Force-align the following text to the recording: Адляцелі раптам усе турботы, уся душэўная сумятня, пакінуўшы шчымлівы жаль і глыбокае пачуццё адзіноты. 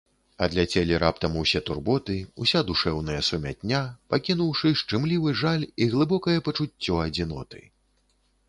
Адляцелі 0.45 0.95
раптам 1.03 1.35
усе 1.41 1.59
турботы, 1.67 2.15
уся 2.45 2.63
душэўная 2.69 3.19
сумятня, 3.29 3.83
пакінуўшы 4.15 4.73
шчымлівы 4.81 5.37
жаль 5.43 5.67
і 5.67 5.83
глыбокае 5.93 6.37
пачуццё 6.49 6.95
адзіноты. 7.07 7.61